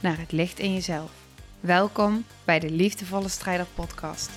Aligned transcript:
naar 0.00 0.18
het 0.18 0.32
licht 0.32 0.58
in 0.58 0.72
jezelf. 0.72 1.12
Welkom 1.60 2.24
bij 2.44 2.58
de 2.58 2.70
Liefdevolle 2.70 3.28
Strijder 3.28 3.66
Podcast. 3.74 4.30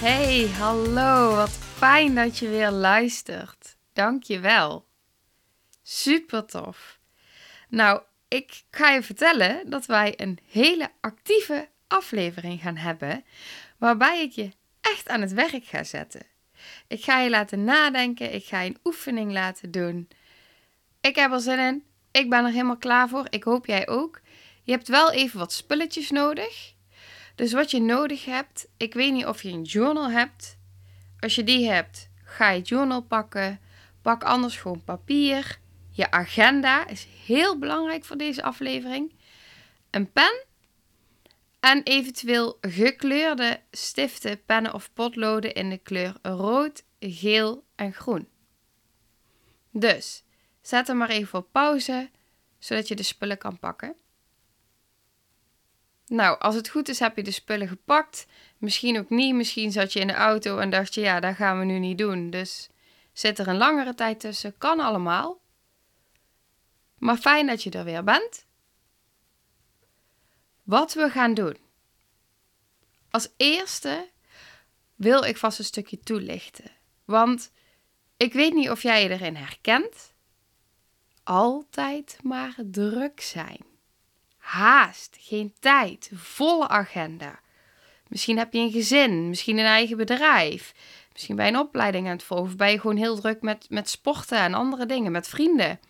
Hey, 0.00 0.48
hallo, 0.48 1.34
wat 1.34 1.50
fijn 1.50 2.14
dat 2.14 2.38
je 2.38 2.48
weer 2.48 2.70
luistert. 2.70 3.76
Dank 3.92 4.22
je 4.22 4.40
wel. 4.40 4.86
Super 5.82 6.44
tof. 6.44 6.98
Nou, 7.68 8.02
ik 8.28 8.62
ga 8.70 8.90
je 8.90 9.02
vertellen 9.02 9.70
dat 9.70 9.86
wij 9.86 10.14
een 10.16 10.38
hele 10.50 10.90
actieve 11.00 11.68
aflevering 11.86 12.60
gaan 12.60 12.76
hebben, 12.76 13.24
waarbij 13.78 14.22
ik 14.22 14.32
je 14.32 14.50
echt 14.80 15.08
aan 15.08 15.20
het 15.20 15.32
werk 15.32 15.64
ga 15.64 15.84
zetten. 15.84 16.22
Ik 16.86 17.04
ga 17.04 17.20
je 17.20 17.30
laten 17.30 17.64
nadenken, 17.64 18.34
ik 18.34 18.44
ga 18.44 18.60
je 18.60 18.70
een 18.70 18.80
oefening 18.84 19.32
laten 19.32 19.70
doen. 19.70 20.08
Ik 21.00 21.16
heb 21.16 21.32
er 21.32 21.40
zin 21.40 21.58
in, 21.58 21.84
ik 22.10 22.30
ben 22.30 22.44
er 22.44 22.50
helemaal 22.50 22.76
klaar 22.76 23.08
voor, 23.08 23.26
ik 23.30 23.44
hoop 23.44 23.66
jij 23.66 23.88
ook. 23.88 24.20
Je 24.62 24.72
hebt 24.72 24.88
wel 24.88 25.12
even 25.12 25.38
wat 25.38 25.52
spulletjes 25.52 26.10
nodig. 26.10 26.74
Dus 27.34 27.52
wat 27.52 27.70
je 27.70 27.80
nodig 27.80 28.24
hebt, 28.24 28.68
ik 28.76 28.94
weet 28.94 29.12
niet 29.12 29.26
of 29.26 29.42
je 29.42 29.50
een 29.50 29.62
journal 29.62 30.10
hebt. 30.10 30.58
Als 31.20 31.34
je 31.34 31.44
die 31.44 31.68
hebt, 31.68 32.10
ga 32.24 32.50
je 32.50 32.62
journal 32.62 33.02
pakken. 33.02 33.60
Pak 34.02 34.24
anders 34.24 34.56
gewoon 34.56 34.84
papier. 34.84 35.58
Je 35.90 36.10
agenda 36.10 36.86
is 36.86 37.06
heel 37.26 37.58
belangrijk 37.58 38.04
voor 38.04 38.16
deze 38.16 38.42
aflevering. 38.42 39.12
Een 39.90 40.12
pen 40.12 40.44
en 41.60 41.82
eventueel 41.82 42.58
gekleurde 42.60 43.60
stiften, 43.70 44.44
pennen 44.44 44.74
of 44.74 44.92
potloden 44.92 45.54
in 45.54 45.70
de 45.70 45.78
kleur 45.78 46.16
rood, 46.22 46.84
geel 47.00 47.64
en 47.74 47.92
groen. 47.92 48.28
Dus 49.70 50.24
zet 50.68 50.86
hem 50.86 50.96
maar 50.96 51.10
even 51.10 51.38
op 51.38 51.52
pauze, 51.52 52.10
zodat 52.58 52.88
je 52.88 52.94
de 52.94 53.02
spullen 53.02 53.38
kan 53.38 53.58
pakken. 53.58 53.96
Nou, 56.06 56.38
als 56.38 56.54
het 56.54 56.68
goed 56.68 56.88
is, 56.88 56.98
heb 56.98 57.16
je 57.16 57.22
de 57.22 57.30
spullen 57.30 57.68
gepakt. 57.68 58.26
Misschien 58.58 58.98
ook 58.98 59.10
niet. 59.10 59.34
Misschien 59.34 59.72
zat 59.72 59.92
je 59.92 60.00
in 60.00 60.06
de 60.06 60.12
auto 60.12 60.58
en 60.58 60.70
dacht 60.70 60.94
je, 60.94 61.00
ja, 61.00 61.20
dat 61.20 61.34
gaan 61.34 61.58
we 61.58 61.64
nu 61.64 61.78
niet 61.78 61.98
doen. 61.98 62.30
Dus 62.30 62.68
zit 63.12 63.38
er 63.38 63.48
een 63.48 63.56
langere 63.56 63.94
tijd 63.94 64.20
tussen. 64.20 64.58
Kan 64.58 64.80
allemaal. 64.80 65.40
Maar 66.98 67.16
fijn 67.16 67.46
dat 67.46 67.62
je 67.62 67.70
er 67.70 67.84
weer 67.84 68.04
bent. 68.04 68.46
Wat 70.62 70.94
we 70.94 71.10
gaan 71.10 71.34
doen. 71.34 71.56
Als 73.10 73.28
eerste 73.36 74.08
wil 74.94 75.22
ik 75.22 75.36
vast 75.36 75.58
een 75.58 75.64
stukje 75.64 76.00
toelichten. 76.00 76.70
Want 77.04 77.50
ik 78.16 78.32
weet 78.32 78.54
niet 78.54 78.70
of 78.70 78.82
jij 78.82 79.02
je 79.02 79.08
erin 79.08 79.36
herkent. 79.36 80.16
Altijd 81.28 82.18
maar 82.22 82.54
druk 82.70 83.20
zijn. 83.20 83.64
Haast, 84.36 85.16
geen 85.20 85.54
tijd, 85.58 86.10
volle 86.14 86.68
agenda. 86.68 87.40
Misschien 88.06 88.38
heb 88.38 88.52
je 88.52 88.58
een 88.58 88.70
gezin, 88.70 89.28
misschien 89.28 89.58
een 89.58 89.64
eigen 89.64 89.96
bedrijf. 89.96 90.74
Misschien 91.12 91.36
bij 91.36 91.48
een 91.48 91.58
opleiding 91.58 92.06
aan 92.06 92.12
het 92.12 92.22
volgen. 92.22 92.46
Of 92.46 92.56
ben 92.56 92.70
je 92.70 92.80
gewoon 92.80 92.96
heel 92.96 93.20
druk 93.20 93.42
met, 93.42 93.70
met 93.70 93.88
sporten 93.88 94.38
en 94.38 94.54
andere 94.54 94.86
dingen, 94.86 95.12
met 95.12 95.28
vrienden. 95.28 95.80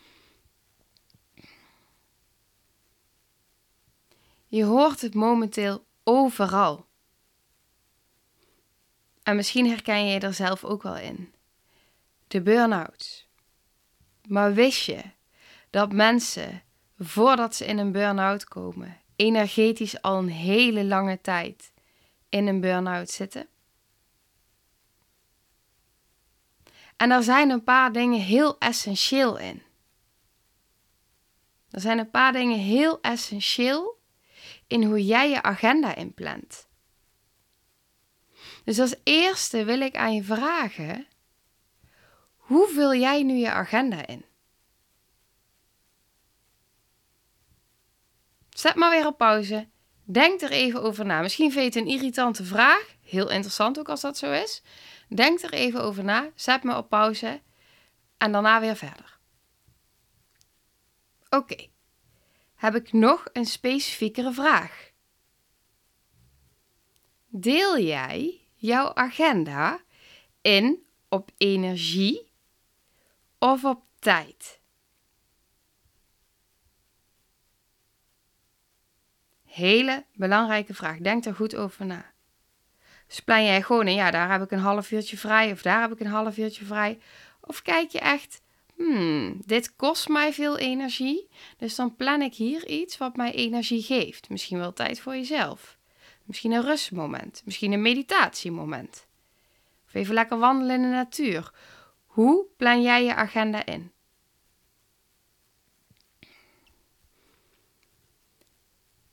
Je 4.47 4.65
hoort 4.65 5.01
het 5.01 5.15
momenteel 5.15 5.87
overal. 6.05 6.87
En 9.23 9.37
misschien 9.37 9.69
herken 9.69 10.07
je 10.07 10.13
je 10.13 10.21
er 10.21 10.35
zelf 10.35 10.65
ook 10.65 10.83
wel 10.83 10.97
in. 10.97 11.35
De 12.29 12.43
burn-out. 12.43 13.27
Maar 14.29 14.55
wist 14.55 14.85
je 14.85 15.17
dat 15.71 15.93
mensen, 15.93 16.63
voordat 16.99 17.55
ze 17.55 17.67
in 17.67 17.79
een 17.79 17.93
burn-out 17.93 18.45
komen, 18.45 19.01
energetisch 19.17 20.03
al 20.03 20.19
een 20.19 20.29
hele 20.29 20.85
lange 20.85 21.21
tijd 21.21 21.73
in 22.29 22.47
een 22.47 22.61
burn-out 22.61 23.11
zitten? 23.11 23.49
En 26.97 27.11
er 27.11 27.23
zijn 27.23 27.51
een 27.51 27.65
paar 27.65 27.93
dingen 27.93 28.21
heel 28.21 28.59
essentieel 28.59 29.39
in. 29.39 29.63
Er 31.71 31.81
zijn 31.81 31.99
een 31.99 32.11
paar 32.11 32.33
dingen 32.33 32.59
heel 32.59 33.01
essentieel 33.01 33.99
in 34.67 34.85
hoe 34.85 35.05
jij 35.05 35.31
je 35.31 35.43
agenda 35.43 35.95
inplant. 35.95 36.69
Dus 38.65 38.81
als 38.81 38.95
eerste 39.03 39.65
wil 39.65 39.81
ik 39.81 39.97
aan 39.97 40.15
je 40.15 40.23
vragen: 40.23 41.07
hoe 42.37 42.69
vul 42.69 42.95
jij 42.95 43.23
nu 43.23 43.35
je 43.35 43.51
agenda 43.51 44.07
in? 44.07 44.25
Zet 48.59 48.75
maar 48.75 48.91
weer 48.91 49.07
op 49.07 49.19
pauze. 49.19 49.69
Denk 50.05 50.41
er 50.41 50.51
even 50.51 50.83
over 50.83 51.07
na. 51.07 51.21
Misschien 51.21 51.53
vind 51.53 51.75
je 51.75 51.81
het 51.81 51.89
een 51.89 51.95
irritante 51.95 52.45
vraag. 52.45 52.97
Heel 53.03 53.31
interessant 53.31 53.79
ook 53.79 53.89
als 53.89 54.01
dat 54.01 54.19
zo 54.19 54.33
is. 54.33 54.63
Denk 55.09 55.41
er 55.41 55.53
even 55.53 55.83
over 55.83 56.05
na. 56.05 56.31
Zet 56.35 56.63
me 56.63 56.77
op 56.77 56.89
pauze. 56.89 57.41
En 58.17 58.33
daarna 58.33 58.61
weer 58.61 58.77
verder. 58.77 59.19
Oké. 61.31 61.67
Heb 62.55 62.75
ik 62.75 62.93
nog 62.93 63.27
een 63.33 63.45
specifiekere 63.45 64.33
vraag? 64.33 64.91
Deel 67.27 67.79
jij 67.79 68.41
jouw 68.55 68.95
agenda 68.95 69.81
in 70.41 70.87
op 71.09 71.31
energie 71.37 72.31
of 73.39 73.65
op 73.65 73.83
tijd? 73.99 74.58
Hele 79.59 80.05
belangrijke 80.15 80.75
vraag. 80.75 80.99
Denk 80.99 81.25
er 81.25 81.35
goed 81.35 81.57
over 81.57 81.87
na. 81.87 82.05
Dus 83.07 83.21
plan 83.21 83.45
jij 83.45 83.63
gewoon 83.63 83.89
in, 83.89 83.95
ja, 83.95 84.11
daar 84.11 84.31
heb 84.31 84.43
ik 84.43 84.51
een 84.51 84.59
half 84.59 84.91
uurtje 84.91 85.17
vrij 85.17 85.53
of 85.53 85.63
daar 85.63 85.81
heb 85.81 85.93
ik 85.93 86.01
een 86.01 86.07
half 86.07 86.37
uurtje 86.37 86.65
vrij. 86.65 86.99
Of 87.41 87.63
kijk 87.63 87.91
je 87.91 87.99
echt, 87.99 88.43
hmm, 88.77 89.43
dit 89.47 89.77
kost 89.77 90.09
mij 90.09 90.33
veel 90.33 90.59
energie, 90.59 91.29
dus 91.57 91.75
dan 91.75 91.97
plan 91.97 92.23
ik 92.23 92.35
hier 92.35 92.67
iets 92.67 92.99
wat 92.99 93.17
mij 93.17 93.33
energie 93.33 93.83
geeft. 93.83 94.29
Misschien 94.29 94.59
wel 94.59 94.73
tijd 94.73 95.01
voor 95.01 95.15
jezelf. 95.15 95.79
Misschien 96.25 96.53
een 96.53 96.63
rustmoment. 96.63 97.43
Misschien 97.45 97.73
een 97.73 97.83
meditatiemoment. 97.83 99.07
Of 99.87 99.95
even 99.95 100.15
lekker 100.15 100.39
wandelen 100.39 100.77
in 100.77 100.83
de 100.83 100.89
natuur. 100.89 101.53
Hoe 102.07 102.45
plan 102.57 102.83
jij 102.83 103.05
je 103.05 103.15
agenda 103.15 103.67
in? 103.67 103.93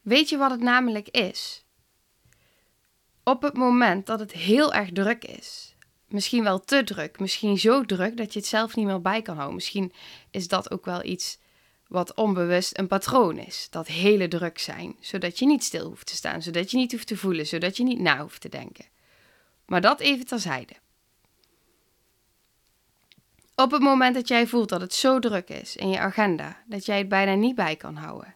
Weet 0.06 0.30
je 0.30 0.38
wat 0.38 0.52
het 0.52 0.60
namelijk 0.60 1.10
is? 1.10 1.64
Op 3.24 3.42
het 3.42 3.54
moment 3.54 4.06
dat 4.06 4.20
het 4.20 4.32
heel 4.32 4.74
erg 4.74 4.92
druk 4.92 5.24
is, 5.24 5.76
misschien 6.08 6.44
wel 6.44 6.60
te 6.60 6.84
druk, 6.84 7.20
misschien 7.20 7.58
zo 7.58 7.86
druk 7.86 8.18
dat 8.18 8.34
je 8.34 8.40
het 8.40 8.48
zelf 8.48 8.76
niet 8.76 8.86
meer 8.86 9.02
bij 9.02 9.22
kan 9.22 9.36
houden. 9.36 9.56
Misschien 9.56 9.94
is 10.32 10.48
dat 10.48 10.72
ook 10.72 10.86
wel 10.86 11.04
iets 11.04 11.38
wat 11.88 12.14
onbewust 12.14 12.78
een 12.78 12.88
patroon 12.88 13.38
is. 13.38 13.68
Dat 13.70 13.88
hele 13.88 14.28
druk 14.28 14.60
zijn, 14.60 14.96
zodat 15.00 15.40
je 15.40 15.46
niet 15.46 15.64
stil 15.64 15.88
hoeft 15.88 16.08
te 16.08 16.16
staan, 16.16 16.42
zodat 16.42 16.72
je 16.72 16.78
niet 16.78 16.92
hoeft 16.92 17.08
te 17.08 17.18
voelen, 17.18 17.48
zodat 17.48 17.78
je 17.78 17.84
niet 17.84 18.00
na 18.00 18.22
hoeft 18.22 18.42
te 18.42 18.50
denken. 18.50 18.86
Maar 19.66 19.82
dat 19.82 20.00
even 20.00 20.26
terzijde. 20.26 20.74
Op 23.56 23.72
het 23.72 23.82
moment 23.82 24.16
dat 24.16 24.28
jij 24.28 24.48
voelt 24.48 24.70
dat 24.70 24.82
het 24.82 24.94
zo 24.94 25.20
druk 25.20 25.50
is 25.50 25.76
in 25.76 25.90
je 25.90 26.00
agenda, 26.00 26.64
dat 26.68 26.86
jij 26.86 26.98
het 26.98 27.10
bijna 27.10 27.34
niet 27.34 27.56
bij 27.56 27.76
kan 27.76 27.96
houden, 27.96 28.36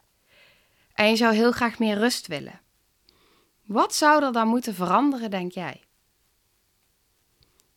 en 1.00 1.10
je 1.10 1.16
zou 1.16 1.34
heel 1.34 1.52
graag 1.52 1.80
meer 1.80 1.98
rust 1.98 2.28
willen, 2.28 2.62
wat 3.66 3.96
zou 3.96 4.24
er 4.24 4.32
dan 4.32 4.48
moeten 4.48 4.76
veranderen, 4.76 5.30
denk 5.30 5.52
jij? 5.52 5.84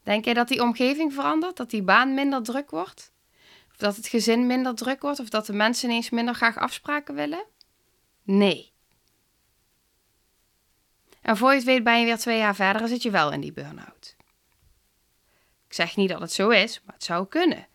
Denk 0.03 0.25
jij 0.25 0.35
dat 0.35 0.49
die 0.49 0.63
omgeving 0.63 1.15
verandert, 1.15 1.57
dat 1.57 1.71
die 1.71 1.83
baan 1.83 2.15
minder 2.15 2.43
druk 2.43 2.71
wordt? 2.71 3.13
dat 3.77 3.97
het 3.97 4.07
gezin 4.07 4.47
minder 4.47 4.75
druk 4.75 5.03
wordt 5.03 5.21
of 5.21 5.29
dat 5.29 5.47
de 5.47 5.53
mensen 5.53 5.89
ineens 5.89 6.11
minder 6.11 6.35
graag 6.35 6.59
afspraken 6.59 7.15
willen? 7.15 7.45
Nee. 8.23 8.73
En 11.21 11.37
voor 11.37 11.51
je 11.51 11.57
het 11.57 11.65
weet 11.65 11.85
ben 11.85 11.99
je 11.99 12.05
weer 12.05 12.19
twee 12.19 12.39
jaar 12.39 12.55
verder 12.55 12.83
en 12.83 12.89
zit 12.89 13.03
je 13.03 13.11
wel 13.11 13.33
in 13.33 13.41
die 13.41 13.53
burn-out. 13.53 14.17
Ik 15.67 15.75
zeg 15.75 15.97
niet 15.97 16.09
dat 16.09 16.21
het 16.21 16.33
zo 16.33 16.49
is, 16.49 16.81
maar 16.85 16.95
het 16.95 17.05
zou 17.05 17.27
kunnen. 17.27 17.67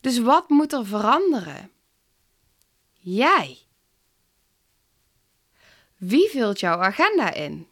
Dus 0.00 0.18
wat 0.18 0.48
moet 0.48 0.72
er 0.72 0.86
veranderen? 0.86 1.71
Jij. 3.04 3.58
Wie 5.96 6.28
vult 6.30 6.60
jouw 6.60 6.80
agenda 6.80 7.32
in? 7.32 7.68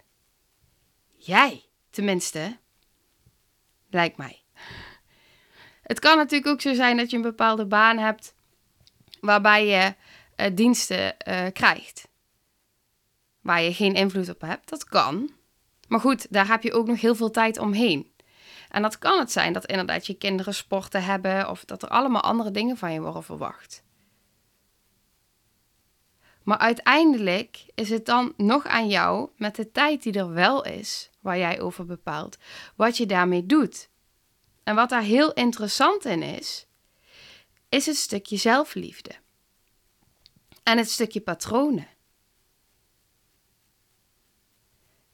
Jij, 1.17 1.65
tenminste. 1.91 2.57
Lijkt 3.91 4.17
mij. 4.17 4.43
Het 5.83 5.99
kan 5.99 6.17
natuurlijk 6.17 6.51
ook 6.51 6.61
zo 6.61 6.75
zijn 6.75 6.97
dat 6.97 7.11
je 7.11 7.17
een 7.17 7.23
bepaalde 7.23 7.67
baan 7.67 7.99
hebt 7.99 8.35
waarbij 9.21 9.67
je 9.67 9.95
uh, 10.37 10.57
diensten 10.57 11.17
uh, 11.29 11.47
krijgt. 11.53 12.09
Waar 13.41 13.63
je 13.63 13.75
geen 13.75 13.95
invloed 13.95 14.29
op 14.29 14.41
hebt. 14.41 14.69
Dat 14.69 14.85
kan. 14.85 15.31
Maar 15.89 16.01
goed, 16.01 16.33
daar 16.33 16.49
heb 16.49 16.63
je 16.63 16.73
ook 16.73 16.87
nog 16.87 17.01
heel 17.01 17.15
veel 17.15 17.31
tijd 17.31 17.59
omheen. 17.59 18.13
En 18.69 18.83
dat 18.83 18.99
kan 18.99 19.19
het 19.19 19.33
zijn 19.33 19.53
dat 19.53 19.67
inderdaad 19.67 20.07
je 20.07 20.15
kinderen 20.15 20.55
sporten 20.55 21.05
hebben 21.05 21.51
of 21.51 21.65
dat 21.65 21.83
er 21.83 21.89
allemaal 21.89 22.23
andere 22.23 22.51
dingen 22.51 22.77
van 22.77 22.93
je 22.93 23.01
worden 23.01 23.25
verwacht. 23.25 23.83
Maar 26.51 26.59
uiteindelijk 26.59 27.65
is 27.75 27.91
het 27.91 28.07
dan 28.07 28.33
nog 28.37 28.67
aan 28.67 28.89
jou, 28.89 29.31
met 29.37 29.57
de 29.57 29.71
tijd 29.71 30.03
die 30.03 30.13
er 30.13 30.33
wel 30.33 30.65
is, 30.65 31.11
waar 31.21 31.39
jij 31.39 31.61
over 31.61 31.85
bepaalt, 31.87 32.39
wat 32.77 32.97
je 32.97 33.07
daarmee 33.07 33.47
doet. 33.47 33.89
En 34.63 34.75
wat 34.75 34.89
daar 34.89 35.03
heel 35.03 35.33
interessant 35.33 36.05
in 36.05 36.23
is, 36.23 36.67
is 37.69 37.87
het 37.87 37.97
stukje 37.97 38.37
zelfliefde. 38.37 39.11
En 40.63 40.79
het 40.79 40.91
stukje 40.91 41.21
patronen. 41.21 41.89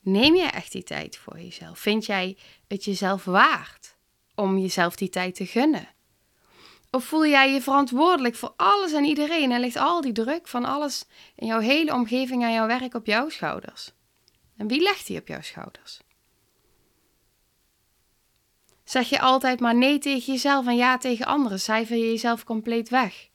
Neem 0.00 0.34
je 0.34 0.46
echt 0.46 0.72
die 0.72 0.82
tijd 0.82 1.16
voor 1.16 1.40
jezelf? 1.40 1.78
Vind 1.78 2.06
jij 2.06 2.36
het 2.66 2.84
jezelf 2.84 3.24
waard 3.24 3.96
om 4.34 4.58
jezelf 4.58 4.96
die 4.96 5.08
tijd 5.08 5.34
te 5.34 5.46
gunnen? 5.46 5.88
Of 6.96 7.04
voel 7.04 7.26
jij 7.26 7.52
je 7.52 7.62
verantwoordelijk 7.62 8.34
voor 8.34 8.52
alles 8.56 8.92
en 8.92 9.04
iedereen 9.04 9.52
en 9.52 9.60
ligt 9.60 9.76
al 9.76 10.00
die 10.00 10.12
druk 10.12 10.48
van 10.48 10.64
alles 10.64 11.04
in 11.34 11.46
jouw 11.46 11.58
hele 11.58 11.94
omgeving 11.94 12.42
en 12.42 12.52
jouw 12.52 12.66
werk 12.66 12.94
op 12.94 13.06
jouw 13.06 13.28
schouders? 13.28 13.92
En 14.56 14.66
wie 14.66 14.82
legt 14.82 15.06
die 15.06 15.20
op 15.20 15.28
jouw 15.28 15.40
schouders? 15.40 16.00
Zeg 18.84 19.08
je 19.08 19.20
altijd 19.20 19.60
maar 19.60 19.74
nee 19.74 19.98
tegen 19.98 20.32
jezelf 20.32 20.66
en 20.66 20.76
ja 20.76 20.98
tegen 20.98 21.26
anderen? 21.26 21.60
Cijfer 21.60 21.96
je 21.96 22.06
jezelf 22.06 22.44
compleet 22.44 22.88
weg? 22.88 23.28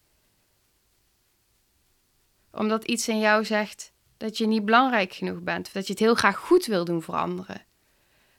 Omdat 2.52 2.84
iets 2.84 3.08
in 3.08 3.20
jou 3.20 3.46
zegt 3.46 3.94
dat 4.18 4.38
je 4.38 4.48
niet 4.48 4.66
belangrijk 4.66 5.14
genoeg 5.14 5.42
bent, 5.42 5.68
of 5.68 5.74
dat 5.74 5.86
je 5.88 5.94
het 5.94 6.02
heel 6.02 6.16
graag 6.16 6.38
goed 6.38 6.66
wil 6.66 6.86
doen 6.86 7.02
voor 7.02 7.16
anderen. 7.16 7.66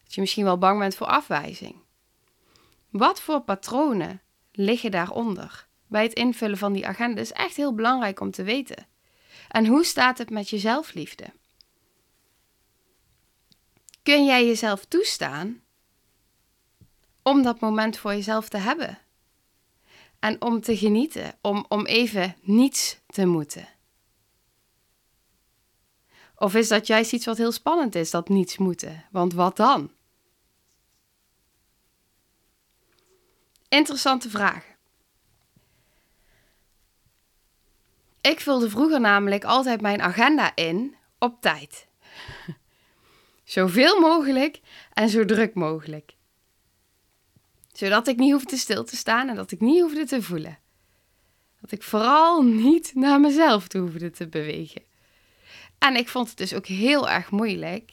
Dat 0.05 0.15
je 0.15 0.21
misschien 0.21 0.45
wel 0.45 0.59
bang 0.59 0.79
bent 0.79 0.95
voor 0.95 1.07
afwijzing. 1.07 1.77
Wat 2.91 3.21
voor 3.21 3.41
patronen 3.41 4.22
liggen 4.53 4.91
daaronder? 4.91 5.67
Bij 5.87 6.03
het 6.03 6.13
invullen 6.13 6.59
van 6.59 6.73
die 6.73 6.87
agenda 6.87 7.21
is 7.21 7.33
echt 7.33 7.57
heel 7.57 7.75
belangrijk 7.75 8.21
om 8.21 8.31
te 8.31 8.43
weten. 8.43 8.87
En 9.49 9.67
hoe 9.67 9.85
staat 9.85 10.19
het 10.19 10.31
met 10.31 10.51
je 10.51 10.59
zelfliefde? 10.59 11.25
Kun 14.03 14.25
jij 14.25 14.47
jezelf 14.47 14.85
toestaan 14.85 15.61
om 17.23 17.43
dat 17.43 17.61
moment 17.61 17.97
voor 17.99 18.13
jezelf 18.13 18.49
te 18.49 18.57
hebben? 18.57 18.99
En 20.19 20.43
om 20.43 20.61
te 20.61 20.77
genieten, 20.77 21.35
om, 21.41 21.65
om 21.69 21.87
even 21.87 22.37
niets 22.41 22.99
te 23.07 23.27
moeten. 23.27 23.69
Of 26.37 26.55
is 26.55 26.69
dat 26.69 26.87
juist 26.87 27.13
iets 27.13 27.27
wat 27.27 27.37
heel 27.37 27.53
spannend 27.53 27.95
is, 27.95 28.11
dat 28.11 28.29
niets 28.29 28.59
moeten? 28.59 29.05
Want 29.11 29.33
wat 29.33 29.57
dan? 29.57 29.91
Interessante 33.73 34.31
vraag. 34.31 34.65
Ik 38.21 38.41
vulde 38.41 38.71
vroeger 38.71 39.01
namelijk 39.01 39.45
altijd 39.45 39.81
mijn 39.81 40.03
agenda 40.03 40.53
in 40.55 40.97
op 41.19 41.41
tijd. 41.41 41.87
Zoveel 43.45 44.01
mogelijk 44.01 44.61
en 44.93 45.09
zo 45.09 45.25
druk 45.25 45.55
mogelijk. 45.55 46.15
Zodat 47.73 48.09
ik 48.09 48.17
niet 48.17 48.33
hoefde 48.33 48.57
stil 48.57 48.85
te 48.85 48.97
staan 48.97 49.29
en 49.29 49.35
dat 49.35 49.51
ik 49.51 49.61
niet 49.61 49.81
hoefde 49.81 50.05
te 50.07 50.23
voelen. 50.23 50.59
Dat 51.61 51.73
ik 51.73 51.83
vooral 51.83 52.43
niet 52.43 52.95
naar 52.95 53.21
mezelf 53.21 53.73
hoefde 53.73 54.11
te 54.11 54.29
bewegen. 54.29 54.83
En 55.79 55.97
ik 55.97 56.09
vond 56.09 56.29
het 56.29 56.37
dus 56.37 56.55
ook 56.55 56.67
heel 56.67 57.11
erg 57.11 57.31
moeilijk. 57.31 57.93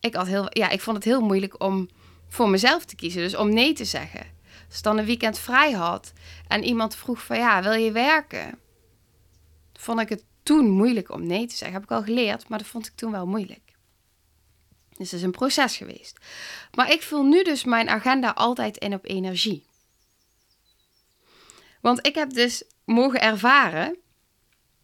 Ik, 0.00 0.14
had 0.14 0.26
heel, 0.26 0.46
ja, 0.50 0.68
ik 0.68 0.80
vond 0.80 0.96
het 0.96 1.04
heel 1.04 1.20
moeilijk 1.20 1.62
om 1.62 1.88
voor 2.28 2.48
mezelf 2.48 2.84
te 2.84 2.96
kiezen, 2.96 3.22
dus 3.22 3.36
om 3.36 3.54
nee 3.54 3.72
te 3.72 3.84
zeggen. 3.84 4.35
Als 4.76 4.84
ik 4.84 4.90
dan 4.90 5.00
een 5.00 5.10
weekend 5.10 5.38
vrij 5.38 5.72
had 5.72 6.12
en 6.48 6.64
iemand 6.64 6.94
vroeg 6.94 7.22
van 7.22 7.36
ja, 7.36 7.62
wil 7.62 7.72
je 7.72 7.92
werken? 7.92 8.58
Vond 9.72 10.00
ik 10.00 10.08
het 10.08 10.24
toen 10.42 10.70
moeilijk 10.70 11.10
om 11.10 11.26
nee 11.26 11.46
te 11.46 11.56
zeggen. 11.56 11.72
Heb 11.72 11.82
ik 11.82 11.90
al 11.90 12.02
geleerd, 12.02 12.48
maar 12.48 12.58
dat 12.58 12.66
vond 12.66 12.86
ik 12.86 12.92
toen 12.94 13.12
wel 13.12 13.26
moeilijk. 13.26 13.72
Dus 14.88 15.10
het 15.10 15.20
is 15.20 15.22
een 15.22 15.30
proces 15.30 15.76
geweest. 15.76 16.18
Maar 16.74 16.92
ik 16.92 17.02
vul 17.02 17.24
nu 17.24 17.42
dus 17.42 17.64
mijn 17.64 17.88
agenda 17.88 18.30
altijd 18.30 18.76
in 18.76 18.94
op 18.94 19.04
energie. 19.04 19.66
Want 21.80 22.06
ik 22.06 22.14
heb 22.14 22.30
dus 22.30 22.64
mogen 22.84 23.20
ervaren 23.20 23.96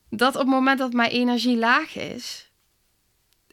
dat 0.08 0.34
op 0.34 0.40
het 0.40 0.50
moment 0.50 0.78
dat 0.78 0.92
mijn 0.92 1.10
energie 1.10 1.56
laag 1.56 1.96
is, 1.96 2.50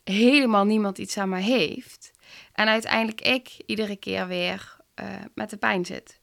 helemaal 0.04 0.66
niemand 0.66 0.98
iets 0.98 1.18
aan 1.18 1.30
mij 1.30 1.44
heeft. 1.44 2.12
En 2.54 2.68
uiteindelijk 2.68 3.22
ik 3.22 3.58
iedere 3.66 3.96
keer 3.96 4.28
weer 4.28 4.78
uh, 4.96 5.16
met 5.34 5.50
de 5.50 5.58
pijn 5.58 5.86
zit. 5.86 6.19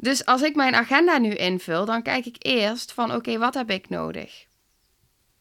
Dus 0.00 0.24
als 0.24 0.42
ik 0.42 0.54
mijn 0.54 0.74
agenda 0.74 1.18
nu 1.18 1.34
invul, 1.34 1.84
dan 1.84 2.02
kijk 2.02 2.26
ik 2.26 2.36
eerst 2.38 2.92
van 2.92 3.14
oké, 3.14 3.38
wat 3.38 3.54
heb 3.54 3.70
ik 3.70 3.88
nodig? 3.88 4.46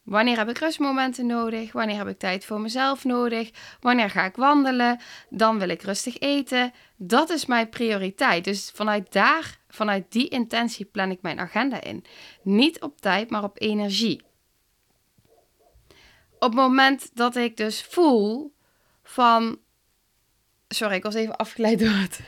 Wanneer 0.04 0.38
heb 0.38 0.50
ik 0.50 0.57
rustmomenten 0.57 1.25
nodig? 1.25 1.71
Wanneer 1.71 1.98
heb 1.98 2.07
ik 2.07 2.19
tijd 2.19 2.45
voor 2.45 2.62
mezelf 2.62 3.04
nodig? 3.04 3.51
Wanneer 3.80 4.09
ga 4.09 4.25
ik 4.25 4.36
wandelen? 4.36 5.00
Dan 5.30 5.59
wil 5.59 5.69
ik 5.69 5.81
rustig 5.81 6.19
eten. 6.19 6.74
Dat 6.95 7.30
is 7.30 7.45
mijn 7.45 7.69
prioriteit. 7.69 8.44
Dus 8.44 8.71
vanuit 8.74 9.12
daar, 9.12 9.59
vanuit 9.69 10.12
die 10.12 10.27
intentie 10.27 10.86
plan 10.86 11.12
ik 11.12 11.21
mijn 11.21 11.39
agenda 11.39 11.81
in. 11.81 12.06
Niet 12.42 12.81
op 12.81 13.01
tijd, 13.01 13.30
maar 13.30 13.44
op 13.44 13.62
energie. 13.62 14.21
Op 16.39 16.50
het 16.50 16.54
moment 16.54 17.09
dat 17.13 17.36
ik 17.36 17.57
dus 17.57 17.83
voel 17.83 18.54
van. 19.04 19.59
Sorry, 20.68 20.95
ik 20.95 21.04
was 21.04 21.15
even 21.15 21.36
afgeleid 21.36 21.80
door 21.80 21.89
het 21.89 22.19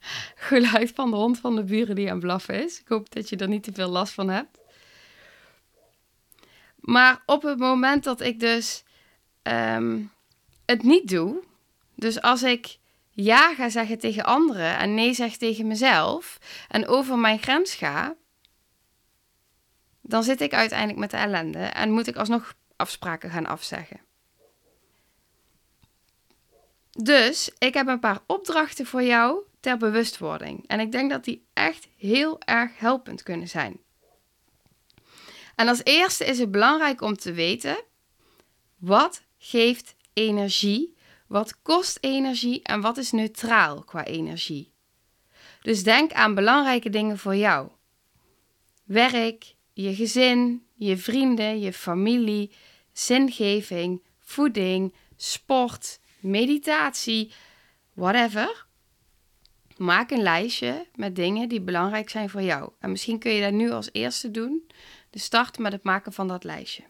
geluid 0.48 0.92
van 0.94 1.10
de 1.10 1.16
hond 1.16 1.38
van 1.38 1.56
de 1.56 1.64
buren 1.64 1.94
die 1.94 2.06
aan 2.06 2.16
het 2.16 2.24
blaffen 2.24 2.64
is. 2.64 2.80
Ik 2.80 2.88
hoop 2.88 3.10
dat 3.10 3.28
je 3.28 3.36
er 3.36 3.48
niet 3.48 3.62
te 3.62 3.72
veel 3.72 3.88
last 3.88 4.12
van 4.12 4.28
hebt. 4.28 4.58
Maar 6.76 7.22
op 7.26 7.42
het 7.42 7.58
moment 7.58 8.04
dat 8.04 8.20
ik 8.20 8.40
dus 8.40 8.84
ehm, 9.42 10.00
het 10.66 10.82
niet 10.82 11.08
doe, 11.08 11.42
dus 11.94 12.20
als 12.20 12.42
ik 12.42 12.78
ja 13.10 13.54
ga 13.54 13.68
zeggen 13.68 13.98
tegen 13.98 14.24
anderen 14.24 14.78
en 14.78 14.94
nee 14.94 15.12
zeg 15.12 15.36
tegen 15.36 15.66
mezelf 15.66 16.38
en 16.68 16.86
over 16.86 17.18
mijn 17.18 17.38
grens 17.38 17.74
ga, 17.74 18.16
dan 20.02 20.22
zit 20.22 20.40
ik 20.40 20.54
uiteindelijk 20.54 20.98
met 20.98 21.10
de 21.10 21.16
ellende 21.16 21.58
en 21.58 21.90
moet 21.90 22.06
ik 22.06 22.16
alsnog 22.16 22.54
afspraken 22.76 23.30
gaan 23.30 23.46
afzeggen. 23.46 24.00
Dus 26.90 27.50
ik 27.58 27.74
heb 27.74 27.86
een 27.86 28.00
paar 28.00 28.20
opdrachten 28.26 28.86
voor 28.86 29.02
jou 29.02 29.47
ter 29.60 29.76
bewustwording. 29.76 30.64
En 30.66 30.80
ik 30.80 30.92
denk 30.92 31.10
dat 31.10 31.24
die 31.24 31.46
echt 31.52 31.88
heel 31.96 32.40
erg 32.40 32.78
helpend 32.78 33.22
kunnen 33.22 33.48
zijn. 33.48 33.80
En 35.54 35.68
als 35.68 35.84
eerste 35.84 36.24
is 36.24 36.38
het 36.38 36.50
belangrijk 36.50 37.00
om 37.00 37.16
te 37.16 37.32
weten: 37.32 37.84
wat 38.76 39.22
geeft 39.38 39.94
energie? 40.12 40.96
Wat 41.26 41.62
kost 41.62 41.98
energie 42.00 42.62
en 42.62 42.80
wat 42.80 42.96
is 42.96 43.10
neutraal 43.10 43.84
qua 43.84 44.04
energie? 44.04 44.72
Dus 45.62 45.82
denk 45.82 46.12
aan 46.12 46.34
belangrijke 46.34 46.90
dingen 46.90 47.18
voor 47.18 47.36
jou: 47.36 47.68
werk, 48.84 49.54
je 49.72 49.94
gezin, 49.94 50.66
je 50.74 50.96
vrienden, 50.96 51.60
je 51.60 51.72
familie, 51.72 52.52
zingeving, 52.92 54.02
voeding, 54.20 54.94
sport, 55.16 56.00
meditatie, 56.20 57.32
whatever. 57.94 58.66
Maak 59.78 60.10
een 60.10 60.22
lijstje 60.22 60.86
met 60.94 61.16
dingen 61.16 61.48
die 61.48 61.60
belangrijk 61.60 62.10
zijn 62.10 62.30
voor 62.30 62.42
jou. 62.42 62.72
En 62.78 62.90
misschien 62.90 63.18
kun 63.18 63.32
je 63.32 63.42
dat 63.42 63.52
nu 63.52 63.70
als 63.70 63.88
eerste 63.92 64.30
doen. 64.30 64.70
Dus 65.10 65.22
start 65.22 65.58
met 65.58 65.72
het 65.72 65.82
maken 65.82 66.12
van 66.12 66.28
dat 66.28 66.44
lijstje. 66.44 66.82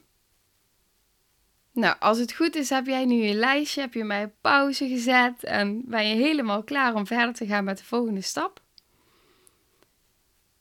Nou, 1.72 1.96
als 1.98 2.18
het 2.18 2.32
goed 2.32 2.54
is, 2.54 2.70
heb 2.70 2.86
jij 2.86 3.04
nu 3.04 3.14
je 3.14 3.34
lijstje, 3.34 3.80
heb 3.80 3.94
je 3.94 4.04
mij 4.04 4.24
op 4.24 4.32
pauze 4.40 4.88
gezet 4.88 5.44
en 5.44 5.82
ben 5.84 6.08
je 6.08 6.14
helemaal 6.14 6.62
klaar 6.62 6.94
om 6.94 7.06
verder 7.06 7.34
te 7.34 7.46
gaan 7.46 7.64
met 7.64 7.78
de 7.78 7.84
volgende 7.84 8.20
stap. 8.20 8.62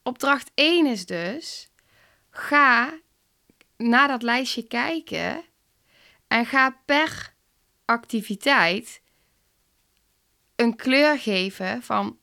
Opdracht 0.03 0.51
1 0.53 0.85
is 0.85 1.05
dus: 1.05 1.69
ga 2.29 2.99
naar 3.77 4.07
dat 4.07 4.21
lijstje 4.21 4.67
kijken 4.67 5.43
en 6.27 6.45
ga 6.45 6.81
per 6.85 7.33
activiteit 7.85 9.01
een 10.57 10.75
kleur 10.75 11.19
geven 11.19 11.83
van 11.83 12.17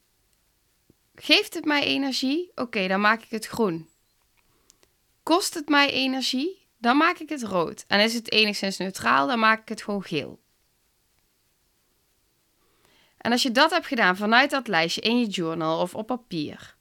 Geeft 1.14 1.55
het 1.55 1.64
mij 1.64 1.83
energie? 1.83 2.53
Oké, 2.55 2.88
dan 2.88 3.00
maak 3.00 3.23
ik 3.23 3.31
het 3.31 3.47
groen. 3.47 3.88
Kost 5.23 5.55
het 5.55 5.69
mij 5.69 5.91
energie? 5.91 6.67
Dan 6.79 6.97
maak 6.97 7.19
ik 7.19 7.29
het 7.29 7.43
rood. 7.43 7.85
En 7.88 8.00
is 8.00 8.14
het 8.14 8.31
enigszins 8.31 8.76
neutraal, 8.76 9.26
dan 9.26 9.38
maak 9.38 9.61
ik 9.61 9.69
het 9.69 9.83
gewoon 9.83 10.03
geel. 10.03 10.43
En 13.17 13.33
als 13.33 13.43
je 13.43 13.50
dat 13.50 13.71
hebt 13.71 13.87
gedaan 13.87 14.17
vanuit 14.17 14.50
dat 14.50 14.69
lijstje 14.69 15.00
in 15.00 15.19
je 15.19 15.26
journal 15.26 15.81
of 15.81 15.95
op 15.95 16.07
papier, 16.07 16.76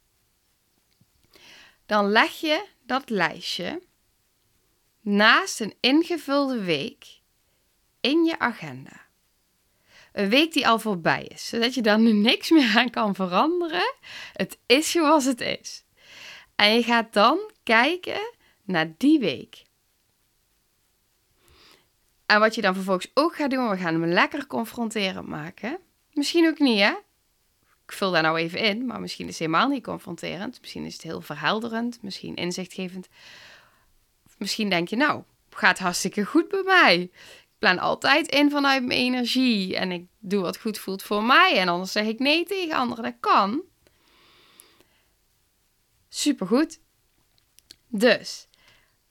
dan 1.85 2.09
leg 2.09 2.39
je 2.39 2.65
dat 2.85 3.09
lijstje 3.09 3.81
naast 5.01 5.59
een 5.59 5.75
ingevulde 5.79 6.63
week 6.63 7.21
in 8.01 8.23
je 8.23 8.39
agenda. 8.39 9.02
Een 10.13 10.29
week 10.29 10.53
die 10.53 10.67
al 10.67 10.79
voorbij 10.79 11.23
is, 11.23 11.47
zodat 11.47 11.73
je 11.73 11.81
daar 11.81 11.99
nu 11.99 12.11
niks 12.11 12.49
meer 12.49 12.77
aan 12.77 12.89
kan 12.89 13.15
veranderen. 13.15 13.93
Het 14.33 14.57
is 14.65 14.91
zoals 14.91 15.25
het 15.25 15.41
is. 15.41 15.83
En 16.55 16.75
je 16.75 16.83
gaat 16.83 17.13
dan 17.13 17.51
kijken 17.63 18.33
naar 18.63 18.93
die 18.97 19.19
week. 19.19 19.63
En 22.25 22.39
wat 22.39 22.55
je 22.55 22.61
dan 22.61 22.73
vervolgens 22.73 23.11
ook 23.13 23.35
gaat 23.35 23.49
doen, 23.49 23.69
we 23.69 23.77
gaan 23.77 24.01
hem 24.01 24.05
lekker 24.05 24.47
confronterend 24.47 25.27
maken. 25.27 25.77
Misschien 26.13 26.47
ook 26.47 26.59
niet, 26.59 26.79
hè? 26.79 26.93
Ik 27.85 27.91
vul 27.91 28.11
daar 28.11 28.21
nou 28.21 28.37
even 28.37 28.59
in, 28.59 28.85
maar 28.85 28.99
misschien 28.99 29.27
is 29.27 29.39
het 29.39 29.47
helemaal 29.47 29.67
niet 29.67 29.83
confronterend. 29.83 30.57
Misschien 30.61 30.85
is 30.85 30.93
het 30.93 31.01
heel 31.01 31.21
verhelderend, 31.21 32.01
misschien 32.01 32.35
inzichtgevend. 32.35 33.07
Misschien 34.37 34.69
denk 34.69 34.87
je, 34.87 34.95
nou, 34.95 35.23
gaat 35.49 35.79
hartstikke 35.79 36.25
goed 36.25 36.47
bij 36.47 36.63
mij. 36.63 37.11
Plan 37.63 37.79
altijd 37.79 38.27
in 38.27 38.49
vanuit 38.49 38.83
mijn 38.83 38.99
energie 38.99 39.75
en 39.75 39.91
ik 39.91 40.07
doe 40.19 40.41
wat 40.41 40.57
goed 40.57 40.77
voelt 40.77 41.03
voor 41.03 41.23
mij. 41.23 41.57
En 41.57 41.67
anders 41.67 41.91
zeg 41.91 42.05
ik 42.05 42.19
nee 42.19 42.45
tegen 42.45 42.75
anderen. 42.75 43.03
Dat 43.03 43.15
kan. 43.19 43.61
Supergoed. 46.09 46.79
Dus, 47.87 48.47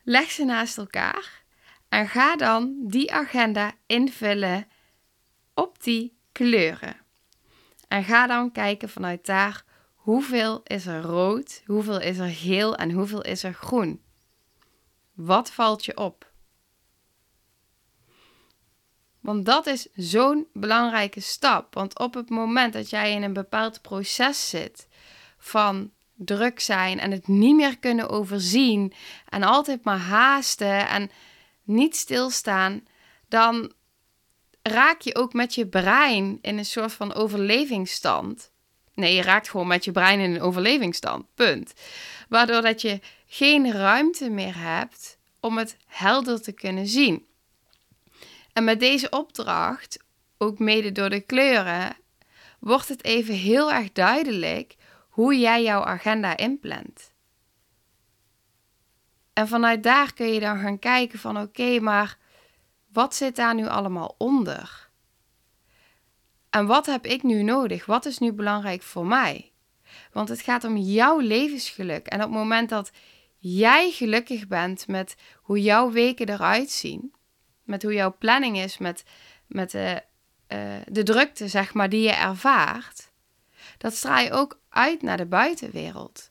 leg 0.03 0.31
ze 0.31 0.45
naast 0.45 0.79
elkaar 0.79 1.45
en 1.89 2.09
ga 2.09 2.37
dan 2.37 2.75
die 2.81 3.13
agenda 3.13 3.73
invullen 3.87 4.69
op 5.55 5.83
die 5.83 6.17
kleuren. 6.33 6.97
En 7.89 8.05
ga 8.05 8.27
dan 8.27 8.53
kijken 8.53 8.89
vanuit 8.89 9.27
daar 9.27 9.65
hoeveel 9.95 10.61
is 10.65 10.87
er 10.87 11.01
rood, 11.01 11.63
hoeveel 11.67 12.01
is 12.01 12.19
er 12.19 12.35
geel 12.35 12.77
en 12.77 12.91
hoeveel 12.91 13.23
is 13.23 13.43
er 13.43 13.55
groen. 13.55 14.03
Wat 15.13 15.53
valt 15.53 15.85
je 15.85 15.97
op? 15.97 16.32
Want 19.23 19.47
dat 19.47 19.67
is 19.67 19.89
zo'n 19.95 20.47
belangrijke 20.53 21.21
stap. 21.21 21.75
Want 21.75 21.99
op 21.99 22.15
het 22.15 22.29
moment 22.29 22.73
dat 22.73 22.91
jij 22.91 23.13
in 23.13 23.23
een 23.23 23.33
bepaald 23.33 23.83
proces 23.83 24.49
zit 24.49 24.87
van 25.39 25.91
druk 26.15 26.61
zijn 26.61 27.01
en 27.01 27.11
het 27.11 27.29
niet 27.29 27.57
meer 27.57 27.79
kunnen 27.79 28.09
overzien 28.09 28.93
en 29.29 29.43
altijd 29.43 29.85
maar 29.85 29.99
haasten 29.99 30.89
en 30.89 31.11
niet 31.63 31.97
stilstaan, 31.97 32.85
dan 33.29 33.73
raak 34.63 35.01
je 35.01 35.15
ook 35.15 35.33
met 35.33 35.55
je 35.55 35.67
brein 35.67 36.39
in 36.41 36.59
een 36.59 36.65
soort 36.65 36.93
van 36.93 37.15
overlevingsstand. 37.15 38.51
Nee, 38.95 39.15
je 39.15 39.23
raakt 39.23 39.51
gewoon 39.51 39.67
met 39.67 39.85
je 39.85 39.93
brein 39.93 40.21
in 40.21 40.35
een 40.35 40.41
overlevingsstand. 40.41 41.27
Punt. 41.35 41.73
Waardoor 42.29 42.63
dat 42.63 42.81
je 42.81 43.01
geen 43.27 43.73
ruimte 43.73 44.31
meer 44.31 44.59
hebt 44.59 45.19
om 45.41 45.59
het 45.59 45.77
helder 45.87 46.43
te 46.43 46.53
kunnen 46.53 46.87
zien. 46.87 47.27
En 48.53 48.65
met 48.65 48.81
deze 48.81 49.11
opdracht, 49.11 50.05
ook 50.39 50.59
mede 50.59 50.93
door 50.93 51.11
de 51.11 51.21
kleuren, 51.21 51.97
wordt 52.59 52.89
het 52.89 53.05
even 53.05 53.35
heel 53.35 53.73
erg 53.73 53.93
duidelijk 53.93 54.77
hoe 55.09 55.39
jij 55.39 55.63
jouw 55.63 55.85
agenda 55.85 56.37
inplant. 56.37 57.13
En 59.33 59.49
vanuit 59.49 59.83
daar 59.83 60.13
kun 60.13 60.27
je 60.27 60.41
dan 60.41 60.59
gaan 60.59 60.79
kijken 60.79 61.19
van 61.19 61.41
oké, 61.41 61.81
maar 61.81 62.19
wat 62.93 63.15
zit 63.15 63.37
daar 63.37 63.55
nu 63.55 63.67
allemaal 63.67 64.15
onder? 64.19 64.91
En 66.51 66.67
wat 66.67 66.87
heb 66.87 67.07
ik 67.07 67.23
nu 67.23 67.43
nodig? 67.43 67.87
Wat 67.87 68.07
is 68.07 68.19
nu 68.19 68.33
belangrijk 68.33 68.83
voor 68.83 69.07
mij? 69.07 69.53
Want 70.13 70.29
het 70.29 70.41
gaat 70.41 70.65
om 70.65 70.77
jouw 70.77 71.19
levensgeluk. 71.19 72.07
En 72.07 72.19
op 72.19 72.25
het 72.25 72.39
moment 72.39 72.69
dat 72.69 72.91
jij 73.39 73.91
gelukkig 73.91 74.49
bent 74.49 74.87
met 74.87 75.17
hoe 75.43 75.63
jouw 75.63 75.91
weken 75.91 76.29
eruit 76.29 76.71
zien, 76.71 77.15
met 77.63 77.83
hoe 77.83 77.95
jouw 77.95 78.15
planning 78.19 78.59
is, 78.59 78.79
met, 78.79 79.05
met 79.47 79.71
de, 79.71 80.03
uh, 80.49 80.75
de 80.87 81.03
drukte, 81.03 81.49
zeg 81.49 81.75
maar, 81.75 81.89
die 81.89 82.03
je 82.03 82.13
ervaart, 82.13 83.11
dat 83.79 83.95
straal 83.95 84.25
je 84.25 84.33
ook 84.33 84.61
uit 84.69 85.03
naar 85.03 85.17
de 85.17 85.27
buitenwereld. 85.27 86.31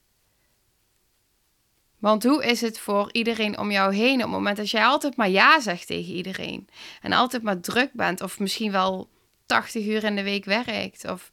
Want 2.00 2.23
hoe 2.23 2.45
is 2.45 2.61
het 2.61 2.79
voor 2.79 3.09
iedereen 3.11 3.57
om 3.57 3.71
jou 3.71 3.95
heen 3.95 4.15
op 4.15 4.21
het 4.21 4.29
moment 4.29 4.57
dat 4.57 4.69
jij 4.69 4.85
altijd 4.85 5.15
maar 5.15 5.29
ja 5.29 5.59
zegt 5.59 5.88
tegen 5.88 6.13
iedereen 6.13 6.67
en 7.01 7.13
altijd 7.13 7.43
maar 7.43 7.59
druk 7.59 7.93
bent 7.93 8.21
of 8.21 8.39
misschien 8.39 8.71
wel 8.71 9.09
80 9.45 9.85
uur 9.85 10.03
in 10.03 10.15
de 10.15 10.23
week 10.23 10.45
werkt 10.45 11.05
of 11.05 11.31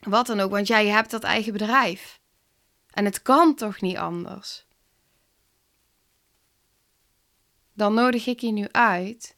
wat 0.00 0.26
dan 0.26 0.40
ook, 0.40 0.50
want 0.50 0.66
jij 0.66 0.86
hebt 0.86 1.10
dat 1.10 1.22
eigen 1.22 1.52
bedrijf. 1.52 2.20
En 2.90 3.04
het 3.04 3.22
kan 3.22 3.54
toch 3.54 3.80
niet 3.80 3.96
anders? 3.96 4.65
Dan 7.76 7.94
nodig 7.94 8.26
ik 8.26 8.40
je 8.40 8.52
nu 8.52 8.66
uit 8.70 9.36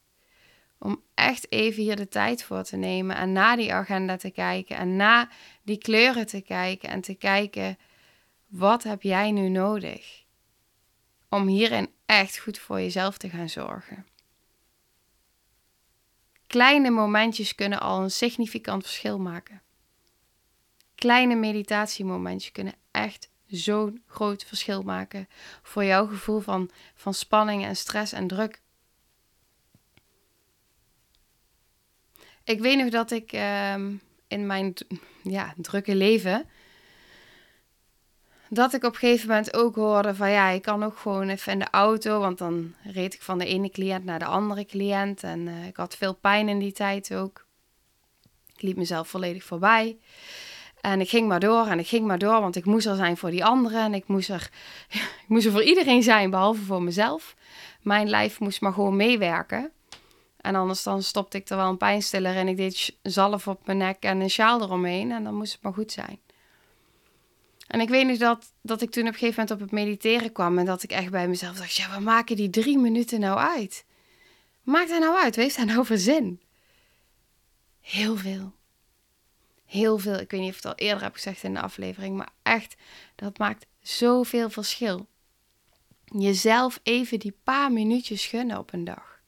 om 0.79 1.03
echt 1.15 1.53
even 1.53 1.83
hier 1.83 1.97
de 1.97 2.09
tijd 2.09 2.45
voor 2.45 2.63
te 2.63 2.77
nemen 2.77 3.17
en 3.17 3.33
naar 3.33 3.57
die 3.57 3.73
agenda 3.73 4.17
te 4.17 4.31
kijken 4.31 4.77
en 4.77 4.97
naar 4.97 5.37
die 5.63 5.79
kleuren 5.79 6.27
te 6.27 6.41
kijken 6.41 6.89
en 6.89 7.01
te 7.01 7.15
kijken 7.15 7.79
wat 8.47 8.83
heb 8.83 9.03
jij 9.03 9.31
nu 9.31 9.49
nodig 9.49 10.25
om 11.29 11.47
hierin 11.47 11.91
echt 12.07 12.39
goed 12.39 12.59
voor 12.59 12.81
jezelf 12.81 13.19
te 13.19 13.29
gaan 13.29 13.49
zorgen. 13.49 14.07
Kleine 16.47 16.91
momentjes 16.91 17.55
kunnen 17.55 17.81
al 17.81 18.03
een 18.03 18.11
significant 18.11 18.83
verschil 18.83 19.19
maken. 19.19 19.63
Kleine 20.95 21.35
meditatiemomentjes 21.35 22.53
kunnen 22.53 22.75
echt 22.91 23.31
zo'n 23.49 24.03
groot 24.07 24.45
verschil 24.45 24.83
maken 24.83 25.29
voor 25.63 25.85
jouw 25.85 26.07
gevoel 26.07 26.41
van, 26.41 26.71
van 26.95 27.15
spanning 27.15 27.65
en 27.65 27.77
stress 27.77 28.13
en 28.13 28.27
druk. 28.27 28.61
Ik 32.45 32.61
weet 32.61 32.79
nog 32.79 32.89
dat 32.89 33.11
ik 33.11 33.33
ehm, 33.33 33.93
in 34.27 34.47
mijn 34.47 34.75
ja, 35.23 35.55
drukke 35.57 35.95
leven. 35.95 36.49
Dat 38.51 38.75
ik 38.75 38.85
op 38.85 38.93
een 38.93 38.99
gegeven 38.99 39.29
moment 39.29 39.55
ook 39.55 39.75
hoorde 39.75 40.15
van 40.15 40.31
ja, 40.31 40.49
ik 40.49 40.63
kan 40.63 40.83
ook 40.83 40.99
gewoon 40.99 41.29
even 41.29 41.53
in 41.53 41.59
de 41.59 41.71
auto. 41.71 42.21
Want 42.21 42.39
dan 42.39 42.75
reed 42.83 43.15
ik 43.15 43.23
van 43.23 43.39
de 43.39 43.47
ene 43.47 43.71
cliënt 43.71 44.05
naar 44.05 44.19
de 44.19 44.25
andere 44.25 44.65
cliënt. 44.65 45.23
En 45.23 45.47
uh, 45.47 45.67
ik 45.67 45.77
had 45.77 45.97
veel 45.97 46.15
pijn 46.15 46.49
in 46.49 46.59
die 46.59 46.73
tijd 46.73 47.15
ook. 47.15 47.47
Ik 48.55 48.63
liep 48.63 48.77
mezelf 48.77 49.09
volledig 49.09 49.45
voorbij. 49.45 49.99
En 50.81 51.01
ik 51.01 51.09
ging 51.09 51.29
maar 51.29 51.41
door 51.41 51.67
en 51.67 51.79
ik 51.79 51.87
ging 51.87 52.07
maar 52.07 52.19
door, 52.19 52.41
want 52.41 52.57
ik 52.57 52.65
moest 52.65 52.87
er 52.87 52.97
zijn 52.97 53.17
voor 53.17 53.31
die 53.31 53.45
anderen. 53.45 53.83
En 53.83 53.95
ik 53.95 54.07
moest 54.07 54.29
er, 54.29 54.51
ik 55.23 55.25
moest 55.27 55.47
er 55.47 55.53
voor 55.53 55.63
iedereen 55.63 56.03
zijn, 56.03 56.31
behalve 56.31 56.63
voor 56.63 56.83
mezelf. 56.83 57.37
Mijn 57.83 58.09
lijf 58.09 58.41
moest 58.41 58.61
maar 58.61 58.73
gewoon 58.73 58.97
meewerken. 58.97 59.71
En 60.41 60.55
anders 60.55 60.83
dan 60.83 61.03
stopte 61.03 61.37
ik 61.37 61.49
er 61.49 61.57
wel 61.57 61.69
een 61.69 61.77
pijnstiller 61.77 62.37
en 62.37 62.49
ik 62.49 62.57
deed 62.57 62.97
zalf 63.03 63.49
op 63.49 63.67
mijn 63.67 63.79
nek 63.79 63.97
en 64.01 64.21
een 64.21 64.31
sjaal 64.31 64.63
eromheen. 64.63 65.13
En 65.13 65.25
dan 65.25 65.35
moest 65.35 65.53
het 65.53 65.63
maar 65.63 65.73
goed 65.73 65.93
zijn. 65.93 66.21
En 67.67 67.81
ik 67.81 67.89
weet 67.89 68.07
nog 68.07 68.17
dat, 68.17 68.53
dat 68.63 68.83
ik 68.83 68.91
toen 68.91 69.07
op 69.07 69.13
een 69.13 69.19
gegeven 69.19 69.41
moment 69.41 69.61
op 69.61 69.61
het 69.61 69.71
mediteren 69.71 70.33
kwam. 70.33 70.59
En 70.59 70.65
dat 70.65 70.83
ik 70.83 70.91
echt 70.91 71.11
bij 71.11 71.29
mezelf 71.29 71.57
dacht, 71.57 71.75
ja, 71.75 71.95
we 71.95 72.01
maken 72.01 72.37
die 72.37 72.51
drie 72.51 72.79
minuten 72.79 73.21
nou 73.21 73.39
uit? 73.39 73.85
Maakt 74.63 74.91
hij 74.91 74.99
nou 74.99 75.17
uit? 75.17 75.37
Wees 75.37 75.57
daar 75.57 75.67
nou 75.67 75.87
voor 75.87 75.99
zin? 75.99 76.41
Heel 77.81 78.17
veel 78.17 78.53
heel 79.69 79.99
veel. 79.99 80.19
Ik 80.19 80.31
weet 80.31 80.41
niet 80.41 80.51
of 80.51 80.57
ik 80.57 80.63
het 80.63 80.73
al 80.73 80.87
eerder 80.87 81.03
heb 81.03 81.15
gezegd 81.15 81.43
in 81.43 81.55
de 81.55 81.61
aflevering, 81.61 82.17
maar 82.17 82.33
echt, 82.43 82.77
dat 83.15 83.39
maakt 83.39 83.67
zoveel 83.81 84.51
verschil. 84.51 85.07
Jezelf 86.05 86.81
even 86.83 87.19
die 87.19 87.37
paar 87.43 87.73
minuutjes 87.73 88.27
gunnen 88.27 88.59
op 88.59 88.73
een 88.73 88.85
dag. 88.85 89.21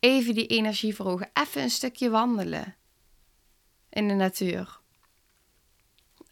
Even 0.00 0.34
die 0.34 0.46
energie 0.46 0.94
verhogen. 0.94 1.30
Even 1.32 1.62
een 1.62 1.70
stukje 1.70 2.10
wandelen 2.10 2.76
in 3.88 4.08
de 4.08 4.14
natuur. 4.14 4.78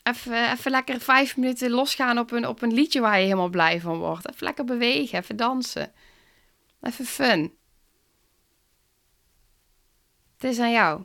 Even, 0.03 0.53
even 0.53 0.71
lekker 0.71 1.01
vijf 1.01 1.37
minuten 1.37 1.71
losgaan 1.71 2.19
op 2.19 2.31
een, 2.31 2.47
op 2.47 2.63
een 2.63 2.73
liedje 2.73 3.01
waar 3.01 3.19
je 3.19 3.25
helemaal 3.25 3.49
blij 3.49 3.81
van 3.81 3.99
wordt. 3.99 4.29
Even 4.29 4.45
lekker 4.45 4.65
bewegen, 4.65 5.19
even 5.19 5.37
dansen. 5.37 5.93
Even 6.81 7.05
fun. 7.05 7.57
Het 10.37 10.51
is 10.51 10.59
aan 10.59 10.73
jou. 10.73 11.05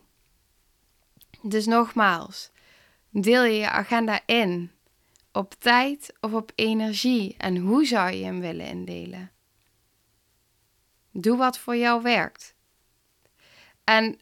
Dus 1.46 1.66
nogmaals, 1.66 2.50
deel 3.10 3.44
je 3.44 3.58
je 3.58 3.70
agenda 3.70 4.20
in 4.26 4.70
op 5.32 5.54
tijd 5.58 6.14
of 6.20 6.32
op 6.32 6.52
energie 6.54 7.34
en 7.38 7.56
hoe 7.56 7.86
zou 7.86 8.12
je 8.12 8.24
hem 8.24 8.40
willen 8.40 8.66
indelen? 8.66 9.30
Doe 11.10 11.36
wat 11.36 11.58
voor 11.58 11.76
jou 11.76 12.02
werkt. 12.02 12.54
En 13.84 14.20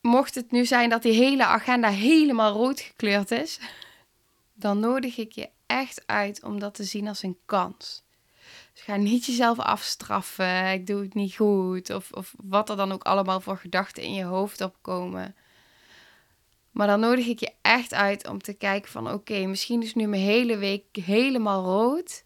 mocht 0.00 0.34
het 0.34 0.50
nu 0.50 0.64
zijn 0.64 0.90
dat 0.90 1.02
die 1.02 1.12
hele 1.12 1.44
agenda 1.44 1.88
helemaal 1.88 2.52
rood 2.52 2.80
gekleurd 2.80 3.30
is, 3.30 3.60
dan 4.64 4.78
nodig 4.78 5.16
ik 5.16 5.32
je 5.32 5.48
echt 5.66 6.02
uit 6.06 6.42
om 6.42 6.58
dat 6.58 6.74
te 6.74 6.84
zien 6.84 7.08
als 7.08 7.22
een 7.22 7.38
kans. 7.44 8.02
Dus 8.72 8.82
ga 8.82 8.96
niet 8.96 9.26
jezelf 9.26 9.58
afstraffen, 9.58 10.72
ik 10.72 10.86
doe 10.86 11.02
het 11.02 11.14
niet 11.14 11.36
goed, 11.36 11.90
of, 11.90 12.12
of 12.12 12.34
wat 12.36 12.70
er 12.70 12.76
dan 12.76 12.92
ook 12.92 13.02
allemaal 13.02 13.40
voor 13.40 13.56
gedachten 13.56 14.02
in 14.02 14.14
je 14.14 14.24
hoofd 14.24 14.60
opkomen. 14.60 15.34
Maar 16.74 16.86
dan 16.86 17.00
nodig 17.00 17.26
ik 17.26 17.40
je 17.40 17.52
echt 17.62 17.94
uit 17.94 18.28
om 18.28 18.42
te 18.42 18.52
kijken 18.52 18.90
van 18.90 19.12
oké, 19.12 19.46
misschien 19.46 19.82
is 19.82 19.94
nu 19.94 20.06
mijn 20.06 20.22
hele 20.22 20.56
week 20.56 20.84
helemaal 20.96 21.64
rood. 21.64 22.24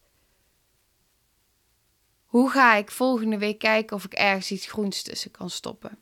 Hoe 2.24 2.50
ga 2.50 2.74
ik 2.74 2.90
volgende 2.90 3.38
week 3.38 3.58
kijken 3.58 3.96
of 3.96 4.04
ik 4.04 4.12
ergens 4.12 4.50
iets 4.50 4.66
groens 4.66 5.02
tussen 5.02 5.30
kan 5.30 5.50
stoppen? 5.50 5.98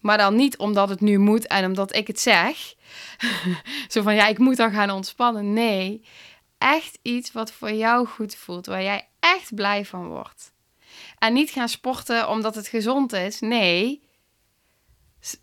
Maar 0.00 0.18
dan 0.18 0.36
niet 0.36 0.58
omdat 0.58 0.88
het 0.88 1.00
nu 1.00 1.18
moet 1.18 1.46
en 1.46 1.64
omdat 1.64 1.94
ik 1.94 2.06
het 2.06 2.20
zeg. 2.20 2.74
Zo 3.92 4.02
van 4.02 4.14
ja, 4.14 4.26
ik 4.26 4.38
moet 4.38 4.56
dan 4.56 4.72
gaan 4.72 4.90
ontspannen. 4.90 5.52
Nee, 5.52 6.04
echt 6.58 6.98
iets 7.02 7.32
wat 7.32 7.52
voor 7.52 7.72
jou 7.72 8.06
goed 8.06 8.34
voelt, 8.34 8.66
waar 8.66 8.82
jij 8.82 9.08
echt 9.20 9.54
blij 9.54 9.84
van 9.84 10.08
wordt. 10.08 10.52
En 11.18 11.32
niet 11.32 11.50
gaan 11.50 11.68
sporten 11.68 12.28
omdat 12.28 12.54
het 12.54 12.68
gezond 12.68 13.12
is. 13.12 13.40
Nee, 13.40 14.02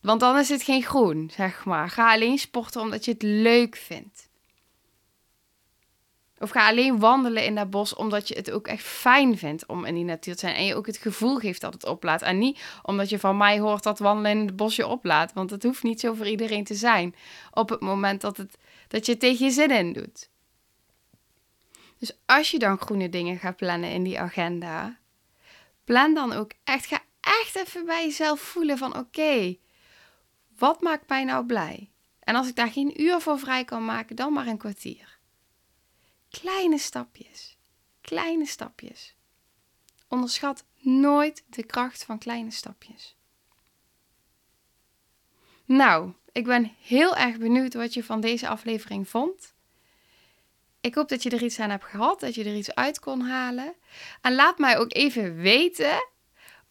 want 0.01 0.19
dan 0.19 0.37
is 0.37 0.49
het 0.49 0.63
geen 0.63 0.83
groen, 0.83 1.31
zeg 1.33 1.65
maar. 1.65 1.89
Ga 1.89 2.13
alleen 2.13 2.37
sporten 2.37 2.81
omdat 2.81 3.05
je 3.05 3.11
het 3.11 3.21
leuk 3.21 3.75
vindt. 3.75 4.29
Of 6.39 6.49
ga 6.49 6.67
alleen 6.67 6.99
wandelen 6.99 7.45
in 7.45 7.55
dat 7.55 7.69
bos 7.69 7.95
omdat 7.95 8.27
je 8.27 8.35
het 8.35 8.51
ook 8.51 8.67
echt 8.67 8.83
fijn 8.83 9.37
vindt 9.37 9.65
om 9.65 9.85
in 9.85 9.95
die 9.95 10.03
natuur 10.03 10.33
te 10.33 10.39
zijn. 10.39 10.55
En 10.55 10.65
je 10.65 10.75
ook 10.75 10.85
het 10.85 10.97
gevoel 10.97 11.37
geeft 11.37 11.61
dat 11.61 11.73
het 11.73 11.85
oplaat. 11.85 12.21
En 12.21 12.37
niet 12.37 12.59
omdat 12.83 13.09
je 13.09 13.19
van 13.19 13.37
mij 13.37 13.59
hoort 13.59 13.83
dat 13.83 13.99
wandelen 13.99 14.31
in 14.31 14.45
het 14.45 14.55
bos 14.55 14.75
je 14.75 14.87
oplaat. 14.87 15.33
Want 15.33 15.49
het 15.49 15.63
hoeft 15.63 15.83
niet 15.83 15.99
zo 15.99 16.13
voor 16.13 16.27
iedereen 16.27 16.63
te 16.63 16.75
zijn. 16.75 17.15
Op 17.51 17.69
het 17.69 17.81
moment 17.81 18.21
dat, 18.21 18.37
het, 18.37 18.57
dat 18.87 19.05
je 19.05 19.11
het 19.11 19.21
tegen 19.21 19.45
je 19.45 19.51
zin 19.51 19.71
in 19.71 19.93
doet. 19.93 20.29
Dus 21.97 22.17
als 22.25 22.51
je 22.51 22.59
dan 22.59 22.77
groene 22.77 23.09
dingen 23.09 23.37
gaat 23.37 23.55
plannen 23.55 23.91
in 23.91 24.03
die 24.03 24.19
agenda. 24.19 24.97
Plan 25.83 26.13
dan 26.13 26.33
ook 26.33 26.51
echt. 26.63 26.85
Ga 26.85 27.01
echt 27.21 27.55
even 27.55 27.85
bij 27.85 28.05
jezelf 28.05 28.39
voelen 28.39 28.77
van 28.77 28.97
oké. 28.97 29.57
Wat 30.57 30.81
maakt 30.81 31.09
mij 31.09 31.23
nou 31.23 31.45
blij? 31.45 31.89
En 32.19 32.35
als 32.35 32.47
ik 32.47 32.55
daar 32.55 32.71
geen 32.71 33.01
uur 33.01 33.19
voor 33.19 33.39
vrij 33.39 33.65
kan 33.65 33.85
maken, 33.85 34.15
dan 34.15 34.33
maar 34.33 34.47
een 34.47 34.57
kwartier. 34.57 35.17
Kleine 36.29 36.77
stapjes. 36.77 37.57
Kleine 38.01 38.45
stapjes. 38.45 39.15
Onderschat 40.07 40.65
nooit 40.79 41.43
de 41.49 41.63
kracht 41.63 42.03
van 42.03 42.17
kleine 42.17 42.51
stapjes. 42.51 43.15
Nou, 45.65 46.13
ik 46.31 46.43
ben 46.45 46.75
heel 46.81 47.15
erg 47.15 47.37
benieuwd 47.37 47.73
wat 47.73 47.93
je 47.93 48.03
van 48.03 48.21
deze 48.21 48.47
aflevering 48.47 49.09
vond. 49.09 49.53
Ik 50.81 50.95
hoop 50.95 51.09
dat 51.09 51.23
je 51.23 51.29
er 51.29 51.43
iets 51.43 51.59
aan 51.59 51.69
hebt 51.69 51.85
gehad, 51.85 52.19
dat 52.19 52.35
je 52.35 52.43
er 52.43 52.55
iets 52.55 52.75
uit 52.75 52.99
kon 52.99 53.21
halen. 53.21 53.75
En 54.21 54.35
laat 54.35 54.57
mij 54.57 54.77
ook 54.77 54.93
even 54.93 55.35
weten 55.35 56.07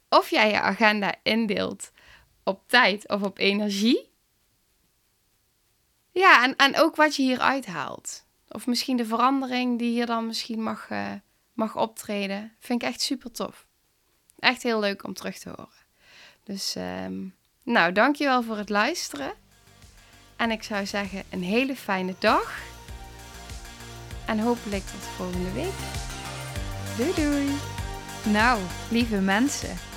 of 0.09 0.31
jij 0.31 0.51
je 0.51 0.61
agenda 0.61 1.15
indeelt 1.23 1.93
op 2.45 2.63
tijd 2.67 3.09
of 3.09 3.23
op 3.23 3.39
energie. 3.39 4.13
Ja, 6.11 6.43
en, 6.45 6.57
en 6.57 6.77
ook 6.77 6.97
wat 6.97 7.17
je 7.17 7.23
hier 7.23 7.41
uithaalt. 7.41 8.25
Of 8.49 8.67
misschien 8.67 8.97
de 8.97 9.07
verandering 9.07 9.79
die 9.79 9.91
hier 9.91 10.07
dan 10.07 10.27
misschien 10.27 10.63
mag, 10.63 10.91
uh, 10.91 11.13
mag 11.53 11.77
optreden. 11.77 12.53
Vind 12.59 12.83
ik 12.83 12.89
echt 12.89 13.01
super 13.01 13.31
tof. 13.31 13.67
Echt 14.39 14.63
heel 14.63 14.81
leuk 14.81 15.05
om 15.05 15.15
terug 15.15 15.39
te 15.39 15.49
horen. 15.49 15.83
Dus 16.45 16.75
um, 16.77 17.35
nou, 17.63 17.93
dankjewel 17.93 18.43
voor 18.43 18.57
het 18.57 18.69
luisteren. 18.69 19.33
En 20.37 20.51
ik 20.51 20.63
zou 20.63 20.87
zeggen 20.87 21.23
een 21.31 21.43
hele 21.43 21.77
fijne 21.77 22.15
dag. 22.19 22.61
En 24.27 24.39
hopelijk 24.39 24.83
tot 24.83 25.01
volgende 25.01 25.53
week. 25.53 25.73
Doei 26.97 27.15
doei. 27.15 27.49
Nou, 28.33 28.61
lieve 28.91 29.21
mensen, 29.21 29.77